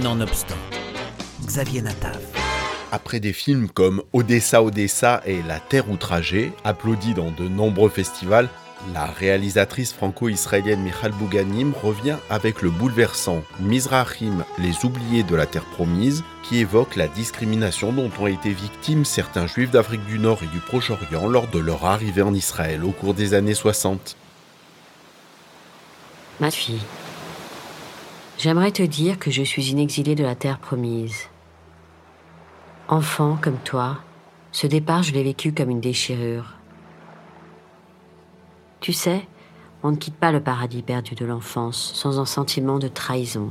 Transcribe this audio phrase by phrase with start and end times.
[0.00, 0.56] Nonobstant,
[1.44, 2.18] Xavier Natav.
[2.92, 8.48] Après des films comme Odessa Odessa et La Terre outragée, applaudis dans de nombreux festivals,
[8.94, 15.66] la réalisatrice franco-israélienne Michal Bouganim revient avec le bouleversant Mizrahim, les oubliés de la terre
[15.66, 20.46] promise, qui évoque la discrimination dont ont été victimes certains juifs d'Afrique du Nord et
[20.46, 24.16] du Proche-Orient lors de leur arrivée en Israël au cours des années 60.
[26.40, 26.80] Ma fille,
[28.42, 31.28] j'aimerais te dire que je suis une de la terre promise.
[32.88, 33.98] Enfant comme toi,
[34.50, 36.54] ce départ, je l'ai vécu comme une déchirure.
[38.80, 39.28] Tu sais,
[39.84, 43.48] on ne quitte pas le paradis perdu de l'enfance sans un sentiment de trahison.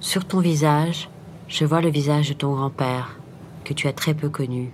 [0.00, 1.10] Sur ton visage,
[1.48, 3.18] je vois le visage de ton grand-père,
[3.64, 4.72] que tu as très peu connu.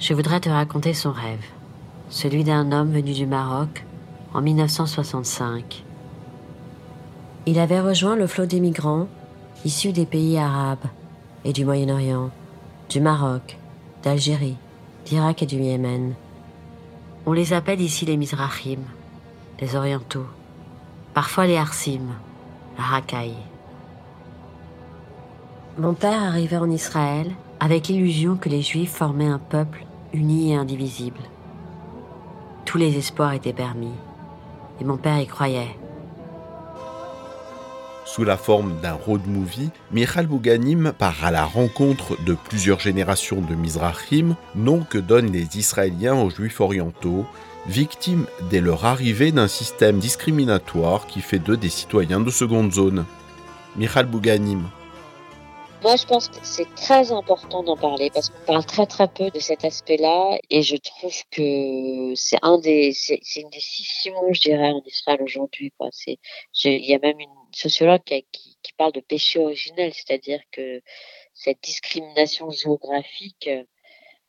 [0.00, 1.44] Je voudrais te raconter son rêve,
[2.08, 3.84] celui d'un homme venu du Maroc
[4.34, 5.84] en 1965.
[7.46, 9.08] Il avait rejoint le flot des migrants
[9.64, 10.86] issus des pays arabes
[11.44, 12.30] et du Moyen-Orient,
[12.88, 13.58] du Maroc,
[14.02, 14.56] d'Algérie
[15.04, 16.14] d'Irak et du Yémen.
[17.26, 18.80] On les appelle ici les Mizrahim,
[19.60, 20.26] les Orientaux,
[21.14, 22.08] parfois les Arsim,
[22.78, 23.00] la.
[25.78, 30.56] Mon père arrivait en Israël avec l'illusion que les Juifs formaient un peuple uni et
[30.56, 31.20] indivisible.
[32.64, 33.94] Tous les espoirs étaient permis,
[34.80, 35.76] et mon père y croyait.
[38.04, 43.40] Sous la forme d'un road movie, Michal Bouganim part à la rencontre de plusieurs générations
[43.40, 47.24] de Mizrahim, nom que donnent les Israéliens aux Juifs orientaux,
[47.66, 53.06] victimes dès leur arrivée d'un système discriminatoire qui fait d'eux des citoyens de seconde zone.
[53.76, 54.64] Michal Bouganim.
[55.82, 59.30] Moi, je pense que c'est très important d'en parler parce qu'on parle très très peu
[59.30, 64.40] de cet aspect-là et je trouve que c'est un des, c'est une des scissions, je
[64.42, 65.72] dirais, en Israël aujourd'hui.
[66.64, 68.24] Il y a même une sociologue qui,
[68.62, 70.80] qui, parle de péché originel, c'est-à-dire que
[71.34, 73.50] cette discrimination géographique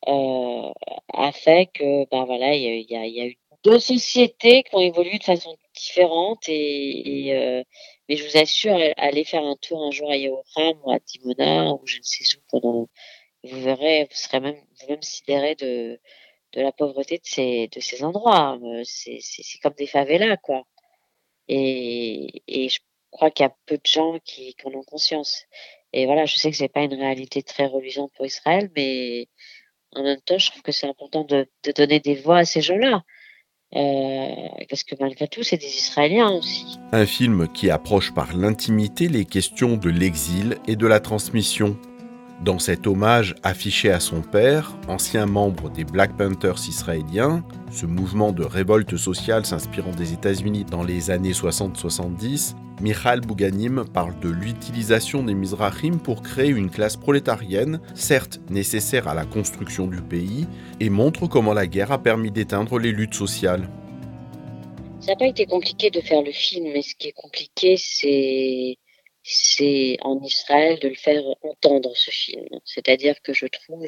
[0.07, 0.71] euh,
[1.13, 4.79] a fait que, ben voilà, il y a, y a eu deux sociétés qui ont
[4.79, 7.63] évolué de façon différente et, euh,
[8.07, 11.73] mais je vous assure, allez faire un tour un jour à Yehoram ou à Dimona
[11.73, 12.89] ou je ne sais où pendant,
[13.43, 15.99] vous verrez, vous serez même vous-même sidéré de
[16.53, 18.59] de la pauvreté de ces de ces endroits.
[18.83, 20.63] C'est c'est comme des favelas quoi.
[21.47, 22.79] Et et je
[23.13, 25.45] crois qu'il y a peu de gens qui, en ont conscience.
[25.93, 29.29] Et voilà, je sais que c'est pas une réalité très reluisante pour Israël, mais
[29.95, 33.03] en même temps, je trouve que c'est important de, donner des voix à ces gens-là.
[33.75, 36.79] Euh, parce que malgré tout, c'est des Israéliens aussi.
[36.91, 41.77] Un film qui approche par l'intimité les questions de l'exil et de la transmission.
[42.41, 48.33] Dans cet hommage affiché à son père, ancien membre des Black Panthers israéliens, ce mouvement
[48.33, 55.23] de révolte sociale s'inspirant des États-Unis dans les années 60-70, Michal Bouganim parle de l'utilisation
[55.23, 60.45] des Mizrahim pour créer une classe prolétarienne, certes nécessaire à la construction du pays,
[60.81, 63.69] et montre comment la guerre a permis d'éteindre les luttes sociales.
[64.99, 68.77] Ça n'a pas été compliqué de faire le film, mais ce qui est compliqué, c'est
[69.23, 72.47] c'est en Israël de le faire entendre ce film.
[72.65, 73.87] C'est-à-dire que je trouve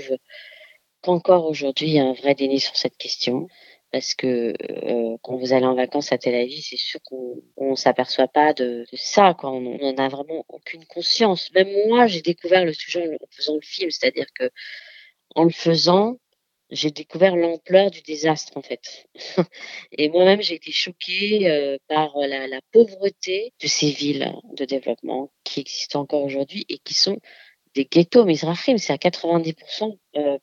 [1.02, 3.48] qu'encore aujourd'hui, il y a un vrai déni sur cette question.
[3.92, 7.76] Parce que euh, quand vous allez en vacances à Tel Aviv, c'est sûr qu'on ne
[7.76, 9.34] s'aperçoit pas de, ça.
[9.40, 9.52] Quoi.
[9.52, 11.50] On n'en a vraiment aucune conscience.
[11.54, 13.92] Même moi, j'ai découvert le sujet en faisant le film.
[13.92, 14.52] C'est-à-dire que
[15.36, 16.18] en le faisant,
[16.76, 19.08] j'ai découvert l'ampleur du désastre en fait.
[19.92, 25.32] Et moi-même, j'ai été choquée euh, par la, la, pauvreté de ces villes de développement
[25.44, 27.20] qui existent encore aujourd'hui et qui sont
[27.74, 28.78] des ghettos misrachim.
[28.78, 30.38] C'est à 90% euh,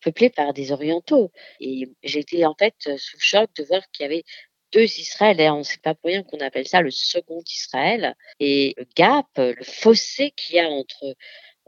[0.00, 1.30] peuplé par des orientaux.
[1.60, 4.24] Et j'ai été en fait sous choc de voir qu'il y avait
[4.72, 5.40] deux Israël.
[5.40, 8.14] Et on ne sait pas pour rien qu'on appelle ça le second Israël.
[8.40, 11.14] Et le gap, le fossé qu'il y a entre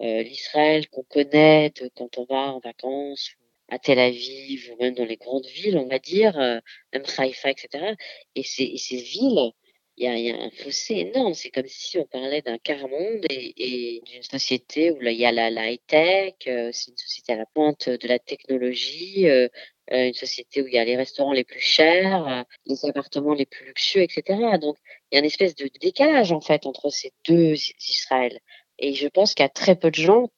[0.00, 3.32] euh, l'Israël qu'on connaît quand on va en vacances
[3.70, 6.58] à Tel Aviv ou même dans les grandes villes, on va dire, euh,
[6.92, 7.94] même Haïfa, etc.
[8.34, 9.52] Et ces, villes,
[9.96, 11.34] il y a, un fossé énorme.
[11.34, 15.50] C'est comme si on parlait d'un quart-monde et, d'une société où il y a la,
[15.50, 19.48] la high-tech, euh, c'est une société à la pointe de la technologie, euh,
[19.88, 23.66] une société où il y a les restaurants les plus chers, les appartements les plus
[23.66, 24.58] luxueux, etc.
[24.60, 24.76] Donc,
[25.10, 27.54] il y a une espèce de décalage, en fait, entre ces deux
[27.88, 28.38] Israël.
[28.78, 30.30] Et je pense qu'il y a très peu de gens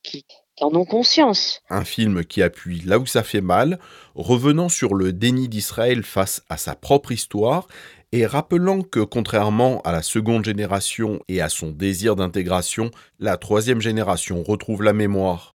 [1.70, 3.78] Un film qui appuie là où ça fait mal,
[4.14, 7.66] revenant sur le déni d'Israël face à sa propre histoire
[8.12, 13.80] et rappelant que contrairement à la seconde génération et à son désir d'intégration, la troisième
[13.80, 15.54] génération retrouve la mémoire.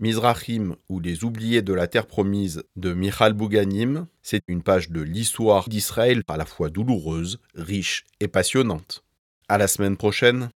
[0.00, 5.00] Mizrahim ou Les oubliés de la terre promise de Michal Bouganim, c'est une page de
[5.00, 9.04] l'histoire d'Israël à la fois douloureuse, riche et passionnante.
[9.48, 10.50] À la semaine prochaine